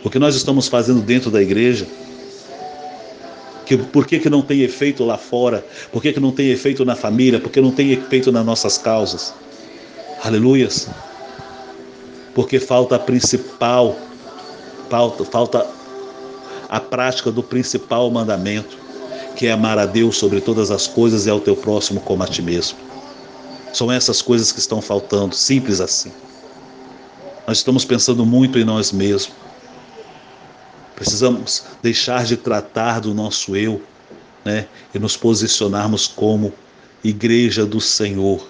O 0.04 0.10
que 0.10 0.18
nós 0.18 0.34
estamos 0.34 0.66
fazendo 0.66 1.00
dentro 1.00 1.30
da 1.30 1.40
igreja 1.40 1.86
que, 3.64 3.76
por 3.76 4.06
que, 4.06 4.18
que 4.18 4.30
não 4.30 4.42
tem 4.42 4.62
efeito 4.62 5.04
lá 5.04 5.16
fora? 5.16 5.64
Por 5.90 6.02
que, 6.02 6.12
que 6.12 6.20
não 6.20 6.32
tem 6.32 6.50
efeito 6.50 6.84
na 6.84 6.94
família? 6.94 7.40
Por 7.40 7.50
que 7.50 7.60
não 7.60 7.70
tem 7.70 7.92
efeito 7.92 8.32
nas 8.32 8.44
nossas 8.44 8.78
causas? 8.78 9.34
Aleluias. 10.22 10.88
Porque 12.34 12.58
falta 12.58 12.96
a 12.96 12.98
principal, 12.98 13.96
falta, 14.88 15.24
falta 15.24 15.66
a 16.68 16.80
prática 16.80 17.30
do 17.30 17.42
principal 17.42 18.10
mandamento, 18.10 18.78
que 19.36 19.46
é 19.46 19.52
amar 19.52 19.78
a 19.78 19.86
Deus 19.86 20.16
sobre 20.16 20.40
todas 20.40 20.70
as 20.70 20.86
coisas 20.86 21.26
e 21.26 21.30
ao 21.30 21.40
teu 21.40 21.54
próximo 21.54 22.00
como 22.00 22.22
a 22.22 22.26
ti 22.26 22.42
mesmo. 22.42 22.78
São 23.72 23.90
essas 23.90 24.20
coisas 24.20 24.52
que 24.52 24.58
estão 24.58 24.80
faltando, 24.80 25.34
simples 25.34 25.80
assim. 25.80 26.12
Nós 27.46 27.58
estamos 27.58 27.84
pensando 27.84 28.24
muito 28.24 28.58
em 28.58 28.64
nós 28.64 28.92
mesmos. 28.92 29.32
Precisamos 30.94 31.64
deixar 31.82 32.24
de 32.24 32.36
tratar 32.36 33.00
do 33.00 33.14
nosso 33.14 33.56
eu, 33.56 33.82
né? 34.44 34.66
E 34.94 34.98
nos 34.98 35.16
posicionarmos 35.16 36.06
como 36.06 36.52
igreja 37.02 37.64
do 37.64 37.80
Senhor. 37.80 38.46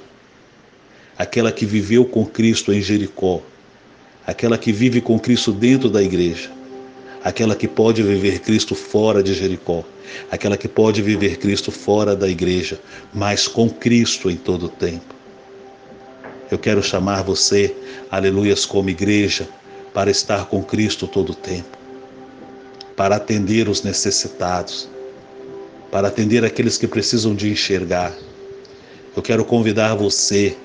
Aquela 1.16 1.52
que 1.52 1.64
viveu 1.64 2.04
com 2.04 2.26
Cristo 2.26 2.72
em 2.72 2.80
Jericó, 2.80 3.42
aquela 4.26 4.58
que 4.58 4.72
vive 4.72 5.00
com 5.00 5.18
Cristo 5.18 5.52
dentro 5.52 5.88
da 5.88 6.02
igreja, 6.02 6.50
aquela 7.22 7.54
que 7.54 7.68
pode 7.68 8.02
viver 8.02 8.40
Cristo 8.40 8.74
fora 8.74 9.22
de 9.22 9.34
Jericó, 9.34 9.84
aquela 10.30 10.56
que 10.56 10.66
pode 10.66 11.00
viver 11.00 11.36
Cristo 11.36 11.70
fora 11.70 12.16
da 12.16 12.28
igreja, 12.28 12.80
mas 13.14 13.46
com 13.46 13.70
Cristo 13.70 14.30
em 14.30 14.36
todo 14.36 14.66
o 14.66 14.68
tempo. 14.68 15.14
Eu 16.50 16.58
quero 16.58 16.82
chamar 16.82 17.22
você, 17.22 17.74
aleluias, 18.10 18.66
como 18.66 18.90
igreja, 18.90 19.48
para 19.94 20.10
estar 20.10 20.46
com 20.46 20.62
Cristo 20.62 21.06
todo 21.06 21.30
o 21.30 21.34
tempo 21.34 21.81
para 22.96 23.16
atender 23.16 23.68
os 23.68 23.82
necessitados, 23.82 24.88
para 25.90 26.08
atender 26.08 26.44
aqueles 26.44 26.76
que 26.78 26.86
precisam 26.86 27.34
de 27.34 27.50
enxergar. 27.50 28.12
Eu 29.14 29.22
quero 29.22 29.44
convidar 29.44 29.94
você 29.94 30.56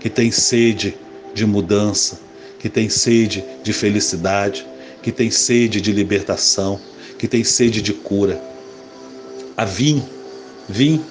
que 0.00 0.10
tem 0.10 0.30
sede 0.30 0.96
de 1.34 1.46
mudança, 1.46 2.20
que 2.58 2.68
tem 2.68 2.88
sede 2.88 3.44
de 3.62 3.72
felicidade, 3.72 4.66
que 5.02 5.12
tem 5.12 5.30
sede 5.30 5.80
de 5.80 5.92
libertação, 5.92 6.80
que 7.18 7.28
tem 7.28 7.44
sede 7.44 7.80
de 7.80 7.92
cura, 7.92 8.40
a 9.56 9.64
vir, 9.64 10.02
vim, 10.68 11.04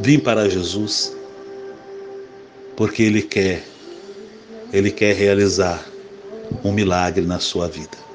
vim 0.00 0.18
para 0.18 0.48
Jesus, 0.48 1.14
porque 2.76 3.02
Ele 3.02 3.22
quer, 3.22 3.62
Ele 4.72 4.90
quer 4.90 5.14
realizar 5.14 5.86
um 6.64 6.72
milagre 6.72 7.24
na 7.24 7.38
sua 7.38 7.68
vida. 7.68 8.05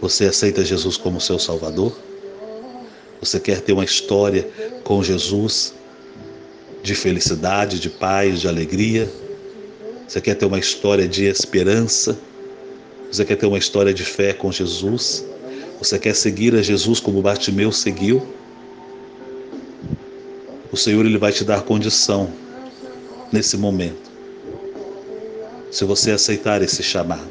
Você 0.00 0.26
aceita 0.26 0.64
Jesus 0.64 0.96
como 0.96 1.20
seu 1.20 1.38
Salvador? 1.38 1.96
Você 3.20 3.40
quer 3.40 3.60
ter 3.60 3.72
uma 3.72 3.84
história 3.84 4.48
com 4.84 5.02
Jesus 5.02 5.74
de 6.82 6.94
felicidade, 6.94 7.80
de 7.80 7.90
paz, 7.90 8.40
de 8.40 8.46
alegria? 8.46 9.10
Você 10.06 10.20
quer 10.20 10.36
ter 10.36 10.46
uma 10.46 10.58
história 10.58 11.08
de 11.08 11.24
esperança? 11.24 12.16
Você 13.10 13.24
quer 13.24 13.36
ter 13.36 13.46
uma 13.46 13.58
história 13.58 13.92
de 13.92 14.04
fé 14.04 14.32
com 14.32 14.52
Jesus? 14.52 15.24
Você 15.78 15.98
quer 15.98 16.14
seguir 16.14 16.54
a 16.54 16.62
Jesus 16.62 17.00
como 17.00 17.20
Bartimeu 17.20 17.72
seguiu? 17.72 18.26
O 20.70 20.76
Senhor 20.76 21.04
ele 21.04 21.18
vai 21.18 21.32
te 21.32 21.44
dar 21.44 21.62
condição 21.62 22.30
nesse 23.32 23.56
momento. 23.56 24.08
Se 25.72 25.84
você 25.84 26.12
aceitar 26.12 26.62
esse 26.62 26.82
chamado, 26.82 27.28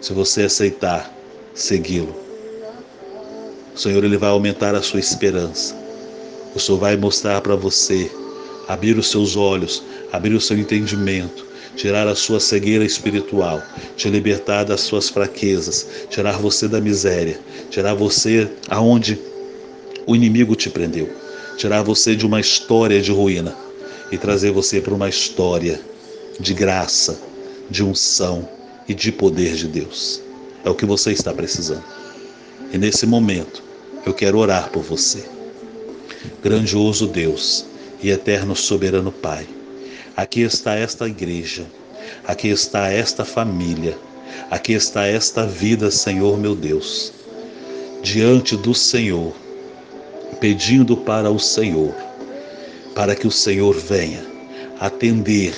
se 0.00 0.12
você 0.12 0.42
aceitar 0.42 1.15
segui-lo, 1.56 2.14
o 3.74 3.78
Senhor 3.78 4.04
ele 4.04 4.16
vai 4.16 4.30
aumentar 4.30 4.74
a 4.74 4.82
sua 4.82 5.00
esperança. 5.00 5.74
O 6.54 6.60
Senhor 6.60 6.78
vai 6.78 6.96
mostrar 6.96 7.40
para 7.40 7.56
você, 7.56 8.10
abrir 8.68 8.96
os 8.96 9.10
seus 9.10 9.36
olhos, 9.36 9.82
abrir 10.12 10.34
o 10.34 10.40
seu 10.40 10.58
entendimento, 10.58 11.46
tirar 11.76 12.06
a 12.08 12.14
sua 12.14 12.40
cegueira 12.40 12.84
espiritual, 12.84 13.62
te 13.96 14.08
libertar 14.08 14.64
das 14.64 14.80
suas 14.80 15.08
fraquezas, 15.08 15.86
tirar 16.08 16.38
você 16.38 16.66
da 16.66 16.80
miséria, 16.80 17.38
tirar 17.70 17.94
você 17.94 18.48
aonde 18.68 19.18
o 20.06 20.16
inimigo 20.16 20.56
te 20.56 20.70
prendeu, 20.70 21.10
tirar 21.58 21.82
você 21.82 22.16
de 22.16 22.24
uma 22.24 22.40
história 22.40 23.00
de 23.02 23.12
ruína 23.12 23.54
e 24.10 24.16
trazer 24.16 24.52
você 24.52 24.80
para 24.80 24.94
uma 24.94 25.08
história 25.08 25.80
de 26.40 26.54
graça, 26.54 27.20
de 27.68 27.84
unção 27.84 28.48
e 28.88 28.94
de 28.94 29.12
poder 29.12 29.54
de 29.54 29.68
Deus. 29.68 30.25
É 30.66 30.68
o 30.68 30.74
que 30.74 30.84
você 30.84 31.12
está 31.12 31.32
precisando. 31.32 31.84
E 32.72 32.76
nesse 32.76 33.06
momento, 33.06 33.62
eu 34.04 34.12
quero 34.12 34.38
orar 34.38 34.68
por 34.70 34.82
você. 34.82 35.24
Grandioso 36.42 37.06
Deus 37.06 37.64
e 38.02 38.10
eterno 38.10 38.56
soberano 38.56 39.12
Pai, 39.12 39.46
aqui 40.16 40.40
está 40.40 40.74
esta 40.74 41.06
igreja, 41.06 41.64
aqui 42.26 42.48
está 42.48 42.90
esta 42.90 43.24
família, 43.24 43.96
aqui 44.50 44.72
está 44.72 45.06
esta 45.06 45.46
vida, 45.46 45.88
Senhor 45.88 46.36
meu 46.36 46.56
Deus, 46.56 47.12
diante 48.02 48.56
do 48.56 48.74
Senhor, 48.74 49.32
pedindo 50.40 50.96
para 50.96 51.30
o 51.30 51.38
Senhor, 51.38 51.94
para 52.92 53.14
que 53.14 53.28
o 53.28 53.30
Senhor 53.30 53.78
venha 53.78 54.26
atender, 54.80 55.54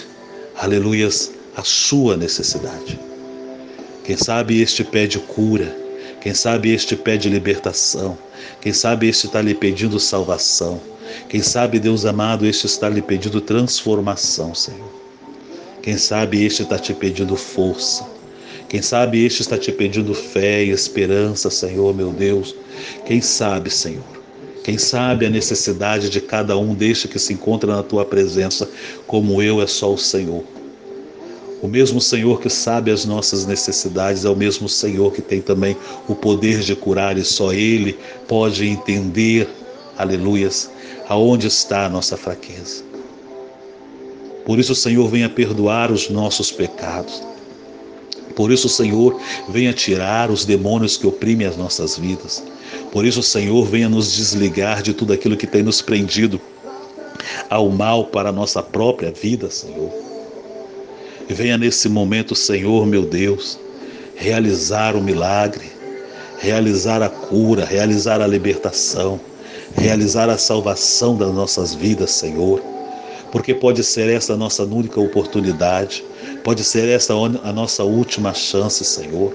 aleluias, 0.55 1.33
a 1.57 1.65
sua 1.65 2.15
necessidade. 2.15 3.08
Quem 4.09 4.17
sabe 4.17 4.59
este 4.63 4.83
pede 4.83 5.19
cura, 5.19 5.77
quem 6.23 6.33
sabe 6.33 6.73
este 6.73 6.97
pede 6.97 7.29
libertação, 7.29 8.17
quem 8.59 8.73
sabe 8.73 9.07
este 9.07 9.27
está 9.27 9.43
lhe 9.43 9.55
pedindo 9.55 10.01
salvação. 10.01 10.81
Quem 11.29 11.43
sabe, 11.43 11.79
Deus 11.79 12.07
amado, 12.07 12.47
este 12.47 12.65
está 12.65 12.89
lhe 12.89 13.03
pedindo 13.03 13.39
transformação, 13.39 14.55
Senhor. 14.55 14.91
Quem 15.83 15.99
sabe 15.99 16.43
este 16.43 16.63
está 16.63 16.79
te 16.79 16.95
pedindo 16.95 17.37
força. 17.37 18.03
Quem 18.67 18.81
sabe 18.81 19.27
este 19.27 19.43
está 19.43 19.59
te 19.59 19.71
pedindo 19.71 20.15
fé 20.15 20.65
e 20.65 20.71
esperança, 20.71 21.51
Senhor, 21.51 21.95
meu 21.95 22.11
Deus. 22.11 22.55
Quem 23.05 23.21
sabe, 23.21 23.69
Senhor. 23.69 24.23
Quem 24.65 24.79
sabe 24.79 25.27
a 25.27 25.31
necessidade 25.31 26.09
de 26.09 26.23
cada 26.23 26.57
um 26.57 26.75
deste 26.75 27.09
que 27.09 27.19
se 27.19 27.35
encontra 27.35 27.77
na 27.77 27.83
tua 27.83 28.07
presença, 28.07 28.71
como 29.07 29.43
eu, 29.43 29.61
é 29.61 29.67
só 29.67 29.93
o 29.93 29.99
Senhor. 29.99 30.45
O 31.61 31.67
mesmo 31.67 32.01
Senhor 32.01 32.41
que 32.41 32.49
sabe 32.49 32.91
as 32.91 33.05
nossas 33.05 33.45
necessidades 33.45 34.25
é 34.25 34.29
o 34.29 34.37
mesmo 34.37 34.69
Senhor 34.69 35.13
que 35.13 35.21
tem 35.21 35.41
também 35.41 35.77
o 36.07 36.15
poder 36.15 36.61
de 36.61 36.77
curar 36.77 37.19
e 37.19 37.25
só 37.25 37.53
Ele 37.53 37.99
pode 38.29 38.67
entender, 38.67 39.49
aleluias, 39.97 40.71
aonde 41.09 41.49
está 41.49 41.87
a 41.87 41.89
nossa 41.89 42.17
fraqueza. 42.17 42.85
Por 44.45 44.59
isso, 44.59 44.75
Senhor, 44.75 45.09
venha 45.09 45.29
perdoar 45.29 45.91
os 45.91 46.09
nossos 46.09 46.53
pecados. 46.53 47.23
Por 48.37 48.53
isso, 48.53 48.69
Senhor, 48.69 49.21
venha 49.49 49.73
tirar 49.73 50.31
os 50.31 50.45
demônios 50.45 50.97
que 50.97 51.09
oprimem 51.09 51.47
as 51.47 51.57
nossas 51.57 51.99
vidas. 51.99 52.43
Por 52.93 53.05
isso, 53.05 53.21
Senhor, 53.21 53.67
venha 53.67 53.89
nos 53.89 54.13
desligar 54.13 54.81
de 54.81 54.95
tudo 54.95 55.13
aquilo 55.13 55.37
que 55.37 55.47
tem 55.47 55.63
nos 55.63 55.83
prendido 55.83 56.41
ao 57.51 57.69
mal 57.69 58.05
para 58.05 58.29
a 58.29 58.33
nossa 58.33 58.63
própria 58.63 59.11
vida, 59.11 59.51
Senhor. 59.51 60.08
Venha 61.29 61.59
nesse 61.59 61.89
momento, 61.89 62.35
Senhor, 62.35 62.87
meu 62.87 63.05
Deus, 63.05 63.59
realizar 64.17 64.97
o 64.97 65.03
milagre, 65.03 65.71
realizar 66.39 67.03
a 67.03 67.09
cura, 67.09 67.65
realizar 67.65 68.21
a 68.21 68.27
libertação, 68.27 69.21
realizar 69.77 70.31
a 70.31 70.39
salvação 70.39 71.17
das 71.17 71.33
nossas 71.33 71.75
vidas, 71.75 72.11
Senhor. 72.11 72.63
Porque 73.31 73.55
pode 73.55 73.85
ser 73.85 74.09
essa 74.09 74.33
a 74.33 74.37
nossa 74.37 74.65
única 74.65 74.99
oportunidade, 75.01 76.03
pode 76.43 76.65
ser 76.65 76.89
essa 76.89 77.13
a 77.13 77.53
nossa 77.53 77.85
última 77.85 78.33
chance, 78.33 78.83
Senhor. 78.85 79.35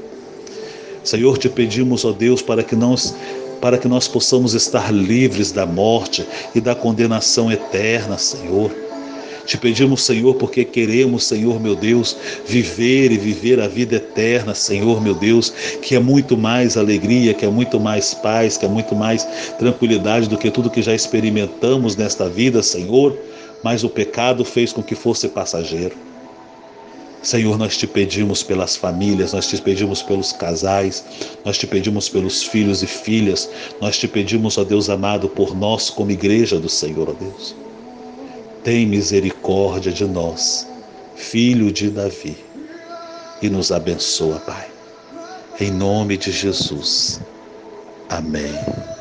Senhor, 1.03 1.37
te 1.37 1.47
pedimos, 1.47 2.03
ó 2.05 2.11
Deus, 2.11 2.41
para 2.41 2.63
que 2.63 2.75
nós 2.75 3.13
para 3.61 3.77
que 3.77 3.87
nós 3.87 4.09
possamos 4.09 4.53
estar 4.53 4.91
livres 4.91 5.53
da 5.53 5.65
morte 5.65 6.27
e 6.53 6.59
da 6.59 6.75
condenação 6.75 7.49
eterna, 7.49 8.17
Senhor. 8.17 8.82
Te 9.45 9.57
pedimos, 9.57 10.03
Senhor, 10.03 10.35
porque 10.35 10.63
queremos, 10.63 11.25
Senhor 11.25 11.59
meu 11.59 11.75
Deus, 11.75 12.15
viver 12.47 13.11
e 13.11 13.17
viver 13.17 13.59
a 13.59 13.67
vida 13.67 13.97
eterna, 13.97 14.55
Senhor 14.55 15.01
meu 15.01 15.13
Deus, 15.13 15.49
que 15.81 15.95
é 15.95 15.99
muito 15.99 16.37
mais 16.37 16.77
alegria, 16.77 17.33
que 17.33 17.45
é 17.45 17.49
muito 17.49 17.77
mais 17.77 18.13
paz, 18.13 18.57
que 18.57 18.65
é 18.65 18.69
muito 18.69 18.95
mais 18.95 19.27
tranquilidade 19.59 20.29
do 20.29 20.37
que 20.37 20.49
tudo 20.49 20.69
que 20.69 20.81
já 20.81 20.95
experimentamos 20.95 21.97
nesta 21.97 22.29
vida, 22.29 22.63
Senhor. 22.63 23.17
Mas 23.61 23.83
o 23.83 23.89
pecado 23.89 24.45
fez 24.45 24.71
com 24.71 24.81
que 24.81 24.95
fosse 24.95 25.27
passageiro. 25.27 25.95
Senhor, 27.21 27.57
nós 27.57 27.77
te 27.77 27.87
pedimos 27.87 28.43
pelas 28.43 28.75
famílias, 28.75 29.31
nós 29.31 29.47
te 29.47 29.61
pedimos 29.61 30.01
pelos 30.01 30.33
casais, 30.33 31.03
nós 31.45 31.57
te 31.57 31.65
pedimos 31.65 32.09
pelos 32.09 32.43
filhos 32.43 32.83
e 32.83 32.87
filhas, 32.87 33.49
nós 33.79 33.97
te 33.97 34.07
pedimos, 34.07 34.57
ó 34.57 34.63
Deus 34.65 34.89
amado, 34.89 35.29
por 35.29 35.55
nós 35.55 35.89
como 35.89 36.11
igreja 36.11 36.59
do 36.59 36.67
Senhor, 36.67 37.09
ó 37.09 37.13
Deus 37.13 37.62
tem 38.63 38.85
misericórdia 38.85 39.91
de 39.91 40.05
nós, 40.05 40.65
filho 41.15 41.71
de 41.71 41.89
Davi, 41.89 42.37
e 43.41 43.49
nos 43.49 43.71
abençoa, 43.71 44.39
Pai. 44.39 44.67
Em 45.59 45.69
nome 45.69 46.17
de 46.17 46.31
Jesus. 46.31 47.19
Amém. 48.09 48.92